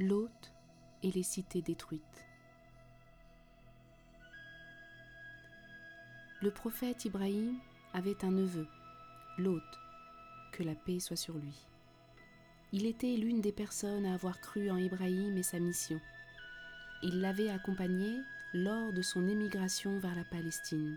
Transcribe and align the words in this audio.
L'hôte 0.00 0.52
et 1.02 1.10
les 1.10 1.24
cités 1.24 1.60
détruites. 1.60 2.24
Le 6.40 6.52
prophète 6.52 7.04
Ibrahim 7.04 7.58
avait 7.94 8.24
un 8.24 8.30
neveu, 8.30 8.68
l'hôte, 9.38 9.78
que 10.52 10.62
la 10.62 10.76
paix 10.76 11.00
soit 11.00 11.16
sur 11.16 11.34
lui. 11.34 11.66
Il 12.70 12.86
était 12.86 13.16
l'une 13.16 13.40
des 13.40 13.50
personnes 13.50 14.06
à 14.06 14.14
avoir 14.14 14.40
cru 14.40 14.70
en 14.70 14.76
Ibrahim 14.76 15.36
et 15.36 15.42
sa 15.42 15.58
mission. 15.58 16.00
Il 17.02 17.20
l'avait 17.20 17.50
accompagné 17.50 18.20
lors 18.54 18.92
de 18.92 19.02
son 19.02 19.26
émigration 19.26 19.98
vers 19.98 20.14
la 20.14 20.24
Palestine, 20.24 20.96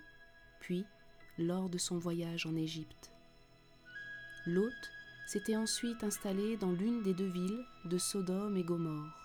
puis 0.59 0.85
lors 1.39 1.69
de 1.69 1.79
son 1.79 1.97
voyage 1.97 2.45
en 2.45 2.55
Égypte. 2.55 3.11
L'hôte 4.45 4.91
s'était 5.31 5.55
ensuite 5.55 6.03
installé 6.03 6.57
dans 6.57 6.73
l'une 6.73 7.03
des 7.03 7.13
deux 7.13 7.29
villes 7.29 7.63
de 7.85 7.97
Sodome 7.97 8.57
et 8.57 8.63
Gomorre. 8.63 9.17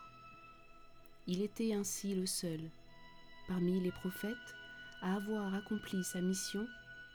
Il 1.27 1.43
était 1.43 1.75
ainsi 1.75 2.15
le 2.15 2.27
seul, 2.27 2.61
parmi 3.49 3.81
les 3.81 3.91
prophètes, 3.91 4.55
à 5.03 5.17
avoir 5.17 5.53
accompli 5.53 6.05
sa 6.05 6.21
mission 6.21 6.65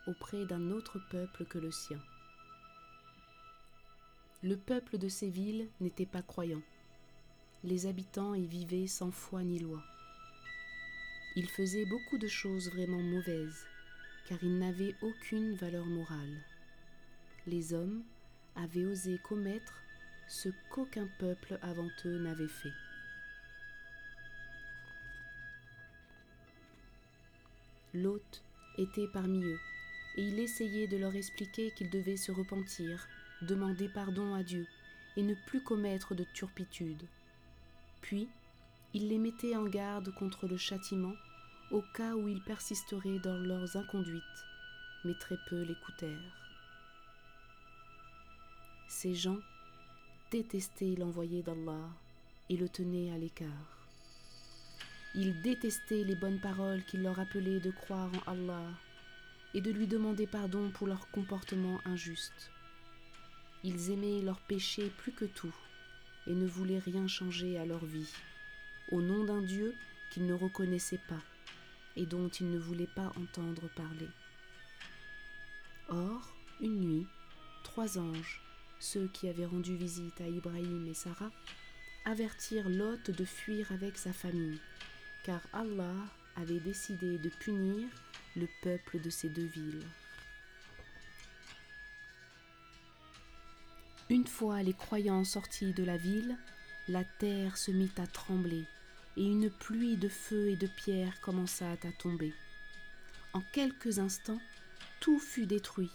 auprès 0.08 0.45
d'un 0.45 0.72
autre 0.72 1.00
peuple 1.09 1.45
que 1.45 1.58
le 1.58 1.72
sien. 1.72 2.00
Le 4.44 4.58
peuple 4.58 4.98
de 4.98 5.08
ces 5.08 5.30
villes 5.30 5.70
n'était 5.80 6.05
pas 6.05 6.22
croyant. 6.22 6.62
Les 7.64 7.86
habitants 7.86 8.34
y 8.34 8.45
vivaient 8.45 8.88
sans 8.88 9.12
foi 9.12 9.42
ni 9.42 9.59
loi. 9.59 9.81
Ils 11.38 11.50
faisaient 11.50 11.86
beaucoup 11.86 12.17
de 12.17 12.28
choses 12.28 12.70
vraiment 12.72 13.02
mauvaises, 13.02 13.66
car 14.28 14.38
ils 14.44 14.59
n'avaient 14.59 14.95
aucune 15.02 15.55
valeur 15.55 15.86
morale. 15.86 16.44
Les 17.48 17.73
hommes 17.73 18.03
avaient 18.55 18.86
osé 18.86 19.20
commettre 19.23 19.73
ce 20.28 20.50
qu'aucun 20.70 21.08
peuple 21.20 21.59
avant 21.62 21.89
eux 22.06 22.20
n'avait 22.20 22.48
fait. 22.48 22.73
L'hôte 27.94 28.42
était 28.78 29.08
parmi 29.12 29.44
eux, 29.44 29.59
et 30.16 30.23
il 30.23 30.40
essayait 30.40 30.88
de 30.88 30.98
leur 30.98 31.16
expliquer 31.16 31.72
qu'ils 31.72 31.90
devaient 31.90 32.17
se 32.17 32.31
repentir, 32.31 33.06
demander 33.42 33.90
pardon 33.90 34.34
à 34.34 34.44
Dieu, 34.44 34.66
et 35.18 35.23
ne 35.23 35.36
plus 35.47 35.62
commettre 35.62 36.16
de 36.16 36.23
turpitude. 36.34 37.03
Puis, 38.02 38.30
il 38.94 39.09
les 39.09 39.18
mettait 39.18 39.56
en 39.56 39.66
garde 39.66 40.14
contre 40.16 40.47
le 40.47 40.58
châtiment 40.58 41.14
au 41.72 41.81
cas 41.94 42.16
où 42.16 42.28
ils 42.28 42.44
persisteraient 42.44 43.20
dans 43.20 43.38
leurs 43.38 43.75
inconduites, 43.78 44.23
mais 45.06 45.14
très 45.20 45.38
peu 45.50 45.62
l'écoutèrent. 45.62 46.50
Ces 49.02 49.16
gens 49.16 49.39
détestaient 50.30 50.94
l'envoyé 50.95 51.41
d'Allah 51.41 51.89
et 52.52 52.55
le 52.55 52.69
tenaient 52.69 53.11
à 53.11 53.17
l'écart. 53.17 53.88
Ils 55.16 55.41
détestaient 55.41 56.03
les 56.03 56.13
bonnes 56.13 56.39
paroles 56.39 56.83
qu'il 56.83 57.02
leur 57.02 57.19
appelait 57.19 57.59
de 57.59 57.72
croire 57.72 58.11
en 58.27 58.31
Allah 58.31 58.69
et 59.55 59.61
de 59.61 59.72
lui 59.72 59.88
demander 59.88 60.27
pardon 60.27 60.69
pour 60.69 60.85
leur 60.85 61.09
comportement 61.09 61.79
injuste. 61.85 62.52
Ils 63.63 63.89
aimaient 63.89 64.22
leurs 64.22 64.39
péchés 64.41 64.91
plus 64.99 65.13
que 65.13 65.25
tout 65.25 65.55
et 66.27 66.35
ne 66.35 66.45
voulaient 66.45 66.77
rien 66.77 67.07
changer 67.07 67.57
à 67.57 67.66
leur 67.66 67.83
vie, 67.83 68.13
au 68.91 69.02
nom 69.02 69.23
d'un 69.23 69.41
Dieu 69.41 69.73
qu'ils 70.11 70.27
ne 70.27 70.35
reconnaissaient 70.35 71.02
pas 71.09 71.23
et 71.95 72.05
dont 72.05 72.29
ils 72.29 72.52
ne 72.52 72.59
voulaient 72.59 72.85
pas 72.85 73.11
entendre 73.19 73.67
parler. 73.75 74.09
Or, 75.89 76.35
une 76.59 76.79
nuit, 76.81 77.07
trois 77.63 77.97
anges, 77.97 78.39
ceux 78.82 79.08
qui 79.08 79.30
avaient 79.30 79.46
rendu 79.46 79.78
visite 79.78 80.20
à 80.20 80.28
Ibrahim 80.28 80.88
et 80.90 80.94
Sarah, 80.94 81.32
avertirent 82.04 82.68
Lot 82.68 83.12
de 83.12 83.26
fuir 83.26 83.72
avec 83.72 83.97
sa 83.97 84.12
famille 84.12 84.59
car 85.24 85.42
Allah 85.53 85.96
avait 86.36 86.59
décidé 86.59 87.18
de 87.18 87.30
punir 87.30 87.88
le 88.36 88.47
peuple 88.62 89.00
de 89.00 89.09
ces 89.09 89.30
deux 89.30 89.46
villes. 89.46 89.86
Une 94.09 94.28
fois 94.28 94.64
les 94.64 94.74
croyants 94.74 95.24
sortis 95.24 95.74
de 95.74 95.84
la 95.84 95.97
ville, 95.97 96.36
la 96.88 97.03
terre 97.03 97.58
se 97.58 97.72
mit 97.72 97.91
à 97.97 98.08
trembler 98.08 98.66
et 99.16 99.25
une 99.25 99.50
pluie 99.50 99.96
de 99.96 100.09
feu 100.09 100.50
et 100.50 100.56
de 100.56 100.68
pierres 100.68 101.22
commença 101.22 101.70
à 101.72 101.91
tomber. 102.00 102.34
En 103.34 103.41
quelques 103.53 104.00
instants, 104.00 104.41
tout 105.00 105.20
fut 105.20 105.46
détruit 105.46 105.91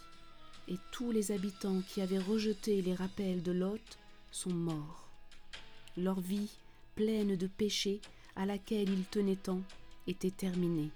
et 0.67 0.77
tous 0.91 1.11
les 1.11 1.31
habitants 1.31 1.81
qui 1.81 2.01
avaient 2.01 2.19
rejeté 2.19 2.81
les 2.81 2.93
rappels 2.93 3.41
de 3.41 3.51
Lot 3.51 3.97
sont 4.31 4.53
morts. 4.53 5.07
Leur 5.95 6.19
vie, 6.19 6.51
pleine 6.95 7.35
de 7.35 7.47
péchés, 7.47 8.01
à 8.35 8.45
laquelle 8.45 8.89
ils 8.89 9.05
tenaient 9.05 9.35
tant 9.35 9.61
était 10.05 10.31
terminée. 10.31 10.91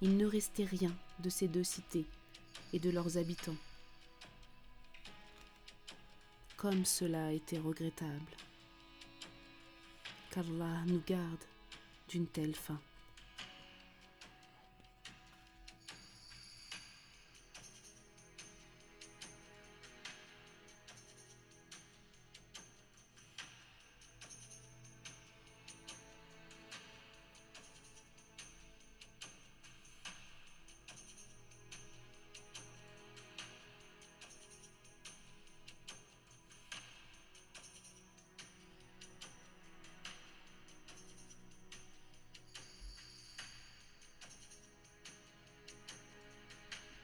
Il 0.00 0.16
ne 0.16 0.26
restait 0.26 0.64
rien 0.64 0.94
de 1.20 1.30
ces 1.30 1.48
deux 1.48 1.64
cités 1.64 2.06
et 2.72 2.78
de 2.78 2.90
leurs 2.90 3.18
habitants. 3.18 3.56
Comme 6.56 6.84
cela 6.84 7.32
était 7.32 7.58
regrettable. 7.58 8.36
Qu'Allah 10.30 10.84
nous 10.86 11.02
garde 11.06 11.44
d'une 12.08 12.26
telle 12.26 12.54
fin. 12.54 12.80